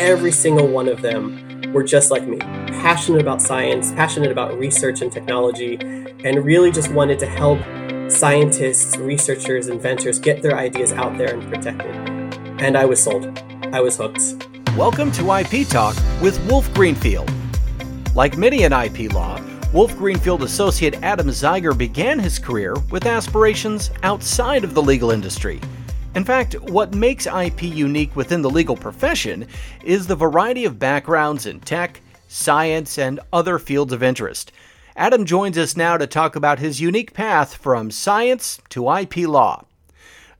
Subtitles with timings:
[0.00, 5.02] every single one of them were just like me passionate about science, passionate about research
[5.02, 5.76] and technology,
[6.24, 7.60] and really just wanted to help
[8.10, 11.94] scientists, researchers, inventors get their ideas out there and protected.
[12.62, 13.38] And I was sold.
[13.74, 14.48] I was hooked.
[14.74, 17.30] Welcome to IP Talk with Wolf Greenfield.
[18.14, 19.38] Like many in IP law,
[19.74, 25.60] Wolf Greenfield associate Adam Zeiger began his career with aspirations outside of the legal industry.
[26.16, 29.46] In fact, what makes IP unique within the legal profession
[29.84, 34.50] is the variety of backgrounds in tech, science, and other fields of interest.
[34.96, 39.64] Adam joins us now to talk about his unique path from science to IP law.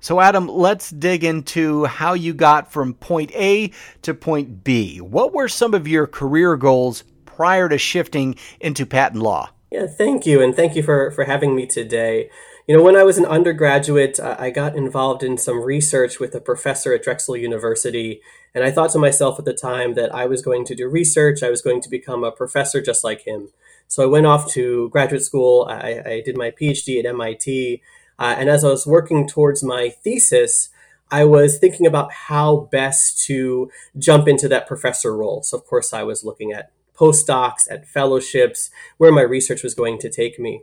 [0.00, 3.70] So, Adam, let's dig into how you got from point A
[4.02, 5.00] to point B.
[5.00, 9.50] What were some of your career goals prior to shifting into patent law?
[9.70, 10.42] Yeah, thank you.
[10.42, 12.28] And thank you for, for having me today.
[12.70, 16.40] You know, when I was an undergraduate, I got involved in some research with a
[16.40, 18.20] professor at Drexel University.
[18.54, 21.42] And I thought to myself at the time that I was going to do research,
[21.42, 23.48] I was going to become a professor just like him.
[23.88, 27.82] So I went off to graduate school, I, I did my PhD at MIT.
[28.20, 30.68] Uh, and as I was working towards my thesis,
[31.10, 35.42] I was thinking about how best to jump into that professor role.
[35.42, 39.98] So, of course, I was looking at postdocs, at fellowships, where my research was going
[39.98, 40.62] to take me.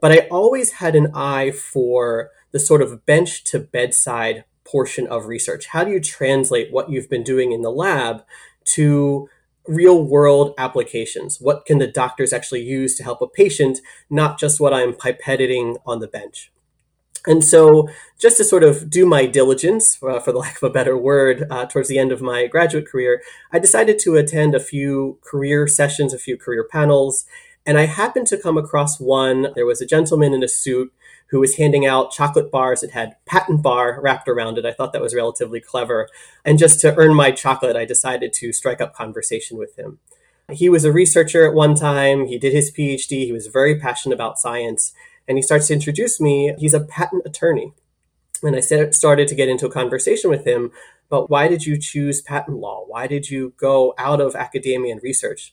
[0.00, 5.26] But I always had an eye for the sort of bench to bedside portion of
[5.26, 5.66] research.
[5.66, 8.22] How do you translate what you've been doing in the lab
[8.66, 9.28] to
[9.66, 11.40] real world applications?
[11.40, 15.76] What can the doctors actually use to help a patient, not just what I'm pipetting
[15.86, 16.50] on the bench?
[17.26, 17.88] And so,
[18.18, 21.46] just to sort of do my diligence, uh, for the lack of a better word,
[21.50, 25.66] uh, towards the end of my graduate career, I decided to attend a few career
[25.66, 27.26] sessions, a few career panels,
[27.68, 29.48] and I happened to come across one.
[29.54, 30.90] There was a gentleman in a suit
[31.26, 34.64] who was handing out chocolate bars that had patent bar wrapped around it.
[34.64, 36.08] I thought that was relatively clever.
[36.46, 39.98] And just to earn my chocolate, I decided to strike up conversation with him.
[40.50, 42.24] He was a researcher at one time.
[42.24, 43.26] He did his PhD.
[43.26, 44.94] He was very passionate about science.
[45.28, 46.54] And he starts to introduce me.
[46.58, 47.74] He's a patent attorney.
[48.42, 50.70] And I started to get into a conversation with him
[51.10, 52.84] But why did you choose patent law?
[52.86, 55.52] Why did you go out of academia and research?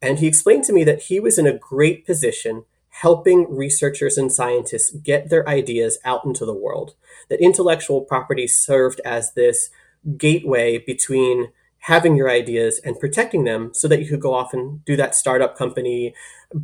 [0.00, 4.32] And he explained to me that he was in a great position helping researchers and
[4.32, 6.94] scientists get their ideas out into the world.
[7.28, 9.70] That intellectual property served as this
[10.16, 14.84] gateway between having your ideas and protecting them so that you could go off and
[14.84, 16.12] do that startup company,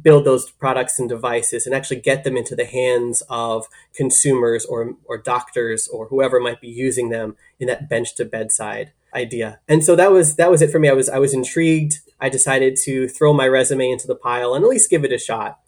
[0.03, 4.97] build those products and devices, and actually get them into the hands of consumers or,
[5.05, 9.61] or doctors or whoever might be using them in that bench to bedside idea.
[9.69, 10.89] And so that was that was it for me.
[10.89, 12.01] I was I was intrigued.
[12.21, 15.19] I decided to throw my resume into the pile and at least give it a
[15.19, 15.61] shot.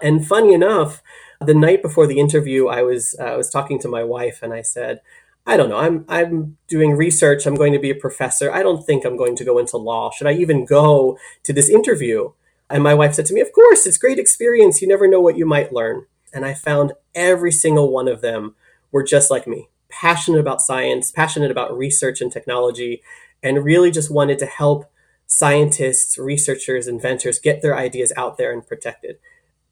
[0.00, 1.02] And funny enough,
[1.40, 4.52] the night before the interview, I was uh, I was talking to my wife and
[4.52, 5.00] I said,
[5.46, 5.78] I don't know.
[5.78, 7.46] I'm I'm doing research.
[7.46, 8.52] I'm going to be a professor.
[8.52, 10.10] I don't think I'm going to go into law.
[10.10, 12.32] Should I even go to this interview?
[12.70, 14.82] And my wife said to me, "Of course, it's great experience.
[14.82, 18.54] You never know what you might learn." And I found every single one of them
[18.92, 23.02] were just like me passionate about science, passionate about research and technology,
[23.42, 24.90] and really just wanted to help
[25.26, 29.18] scientists, researchers, inventors get their ideas out there and protected.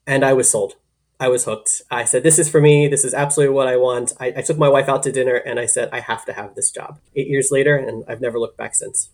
[0.07, 0.75] And I was sold.
[1.19, 1.83] I was hooked.
[1.91, 2.89] I said, This is for me.
[2.89, 4.13] This is absolutely what I want.
[4.21, 6.55] I, I took my wife out to dinner and I said, I have to have
[6.55, 6.99] this job.
[7.15, 9.11] Eight years later, and I've never looked back since.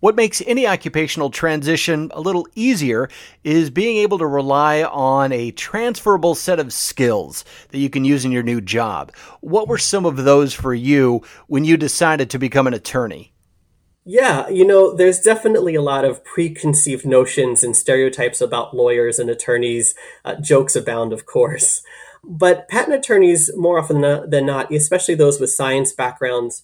[0.00, 3.10] What makes any occupational transition a little easier
[3.44, 8.24] is being able to rely on a transferable set of skills that you can use
[8.24, 9.12] in your new job.
[9.40, 13.34] What were some of those for you when you decided to become an attorney?
[14.06, 19.28] Yeah, you know, there's definitely a lot of preconceived notions and stereotypes about lawyers and
[19.28, 19.94] attorneys.
[20.24, 21.82] Uh, jokes abound, of course.
[22.24, 26.62] But patent attorneys, more often than not, especially those with science backgrounds,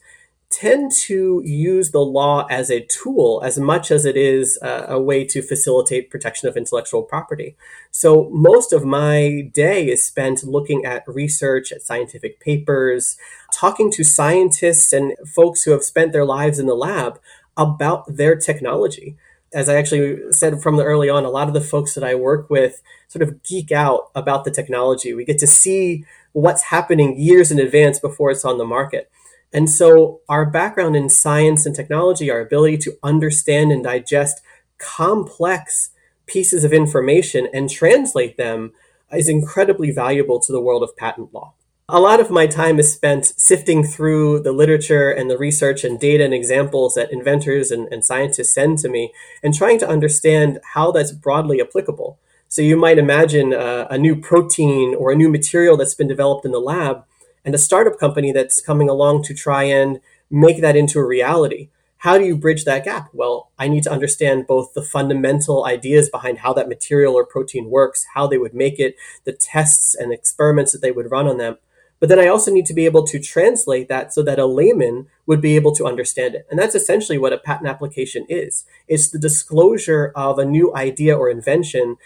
[0.50, 5.24] tend to use the law as a tool as much as it is a, way
[5.24, 7.56] to facilitate protection of intellectual property.
[7.90, 13.16] So most of my day is spent looking at research, at scientific papers,
[13.52, 17.20] talking to scientists and folks who have spent their lives in the lab
[17.56, 19.16] about their technology.
[19.52, 22.14] As I actually said from the early on, a lot of the folks that I
[22.14, 25.12] work with sort of geek out about the technology.
[25.12, 29.10] We get to see what's happening years in advance before it's on the market.
[29.56, 34.42] And so, our background in science and technology, our ability to understand and digest
[34.76, 35.92] complex
[36.26, 38.74] pieces of information and translate them
[39.10, 41.54] is incredibly valuable to the world of patent law.
[41.88, 45.98] A lot of my time is spent sifting through the literature and the research and
[45.98, 49.10] data and examples that inventors and, and scientists send to me
[49.42, 52.18] and trying to understand how that's broadly applicable.
[52.48, 56.44] So you might imagine uh, a new protein or a new material that's been developed
[56.44, 57.06] in the lab
[57.46, 61.70] and a startup company that's coming along to try and make that into a reality.
[61.98, 63.08] How do you bridge that gap?
[63.12, 67.70] Well, I need to understand both the fundamental ideas behind how that material or protein
[67.70, 71.38] works, how they would make it, the tests and experiments that they would run on
[71.38, 71.56] them.
[72.00, 75.06] But then I also need to be able to translate that so that a layman
[75.24, 76.46] would be able to understand it.
[76.50, 78.66] And that's essentially what a patent application is.
[78.88, 81.96] It's the disclosure of a new idea or invention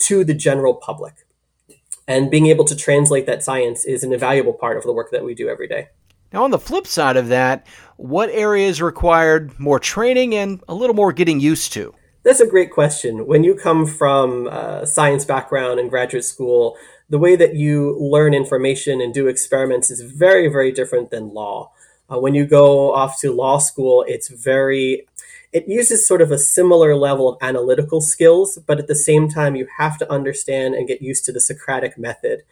[0.00, 1.14] to the general public.
[2.08, 5.24] And being able to translate that science is an invaluable part of the work that
[5.24, 5.88] we do every day.
[6.32, 7.66] Now, on the flip side of that,
[7.96, 11.94] what areas required more training and a little more getting used to?
[12.22, 13.26] That's a great question.
[13.26, 16.76] When you come from a science background in graduate school,
[17.08, 21.72] the way that you learn information and do experiments is very, very different than law.
[22.10, 25.06] Uh, when you go off to law school, it's very
[25.52, 29.56] it uses sort of a similar level of analytical skills, but at the same time,
[29.56, 32.42] you have to understand and get used to the Socratic method.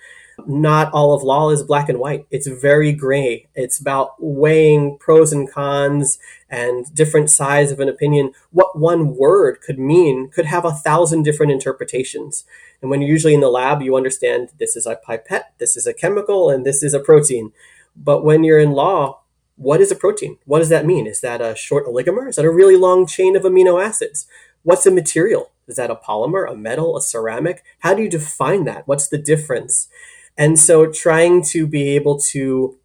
[0.46, 2.26] Not all of law is black and white.
[2.30, 3.48] It's very gray.
[3.54, 6.18] It's about weighing pros and cons
[6.50, 8.32] and different sides of an opinion.
[8.50, 12.44] What one word could mean could have a thousand different interpretations.
[12.82, 15.86] And when you're usually in the lab, you understand this is a pipette, this is
[15.86, 17.52] a chemical, and this is a protein.
[17.96, 19.20] But when you're in law,
[19.56, 20.38] what is a protein?
[20.44, 21.06] What does that mean?
[21.06, 22.28] Is that a short oligomer?
[22.28, 24.26] Is that a really long chain of amino acids?
[24.62, 25.50] What's a material?
[25.66, 27.64] Is that a polymer, a metal, a ceramic?
[27.80, 28.86] How do you define that?
[28.86, 29.88] What's the difference?
[30.36, 32.78] And so trying to be able to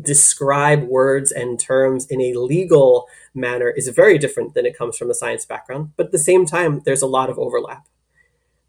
[0.00, 5.10] describe words and terms in a legal manner is very different than it comes from
[5.10, 5.92] a science background.
[5.96, 7.86] But at the same time, there's a lot of overlap.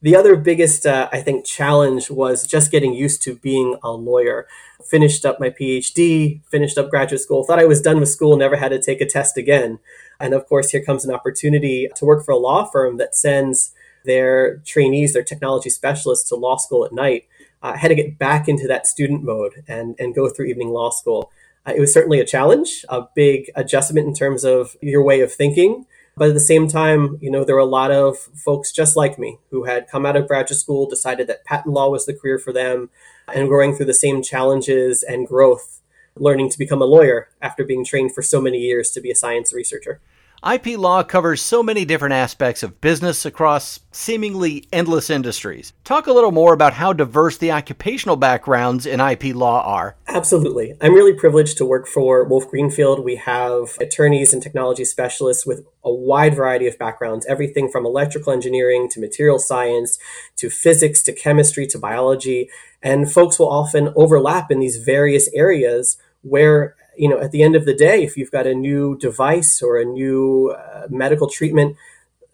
[0.02, 4.48] The other biggest, uh, I think, challenge was just getting used to being a lawyer.
[4.86, 8.58] Finished up my PhD, finished up graduate school, thought I was done with school, never
[8.58, 9.80] had to take a test again.
[10.20, 13.74] And of course, here comes an opportunity to work for a law firm that sends
[14.06, 17.26] their trainees, their technology specialists to law school at night.
[17.64, 20.92] Uh, had to get back into that student mode and, and go through evening law
[20.92, 21.32] school.
[21.66, 25.34] Uh, it was certainly a challenge, a big adjustment in terms of your way of
[25.34, 28.96] thinking but at the same time, you know, there were a lot of folks just
[28.96, 32.14] like me who had come out of graduate school, decided that patent law was the
[32.14, 32.90] career for them,
[33.34, 35.80] and going through the same challenges and growth,
[36.16, 39.16] learning to become a lawyer after being trained for so many years to be a
[39.16, 40.02] science researcher.
[40.46, 45.74] IP law covers so many different aspects of business across seemingly endless industries.
[45.84, 49.96] Talk a little more about how diverse the occupational backgrounds in IP law are.
[50.08, 50.76] Absolutely.
[50.80, 53.04] I'm really privileged to work for Wolf Greenfield.
[53.04, 58.32] We have attorneys and technology specialists with a wide variety of backgrounds, everything from electrical
[58.32, 59.98] engineering to material science
[60.36, 62.50] to physics to chemistry to biology.
[62.84, 67.56] And folks will often overlap in these various areas where you know, at the end
[67.56, 71.78] of the day, if you've got a new device or a new uh, medical treatment,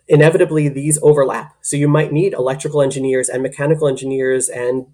[0.07, 1.56] inevitably these overlap.
[1.62, 4.88] So you might need electrical engineers and mechanical engineers and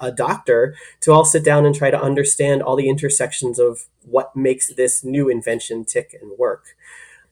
[0.00, 4.34] a doctor to all sit down and try to understand all the intersections of what
[4.34, 6.76] makes this new invention tick and work.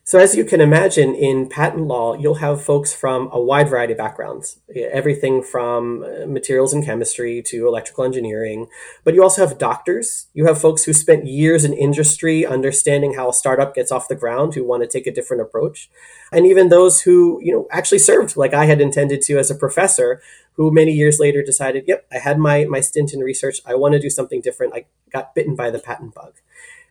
[0.05, 3.93] So, as you can imagine, in patent law, you'll have folks from a wide variety
[3.93, 8.67] of backgrounds, everything from uh, materials and chemistry to electrical engineering.
[9.05, 10.27] But you also have doctors.
[10.35, 14.17] You have folks who spent years in industry understanding how a startup gets off the
[14.17, 15.89] ground, who want to take a different approach.
[16.33, 19.55] And even those who, you know, actually served like I had intended to as a
[19.55, 20.21] professor,
[20.55, 23.61] who many years later decided, yep, I had my, my stint in research.
[23.65, 24.75] I want to do something different.
[24.75, 26.35] I got bitten by the patent bug.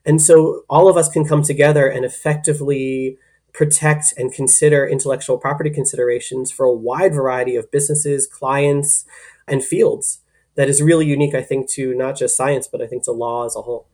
[0.06, 3.18] And so all of us can come together and effectively
[3.54, 9.06] protect and consider intellectual property considerations for a wide variety of businesses, clients,
[9.48, 10.22] and fields.
[10.56, 13.46] That is really unique, I think, to not just science, but I think to law
[13.46, 13.88] as a whole.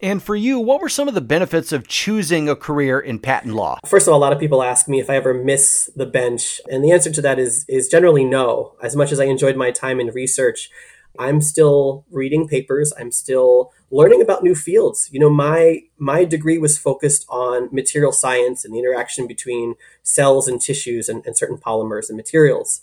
[0.00, 3.54] And for you, what were some of the benefits of choosing a career in patent
[3.54, 3.78] law?
[3.86, 6.60] First of all, a lot of people ask me if I ever miss the bench,
[6.70, 8.74] and the answer to that is is generally no.
[8.82, 10.68] As much as I enjoyed my time in research,
[11.18, 12.92] I'm still reading papers.
[12.98, 15.08] I'm still learning about new fields.
[15.12, 20.48] You know, my my degree was focused on material science and the interaction between cells
[20.48, 22.82] and tissues and, and certain polymers and materials.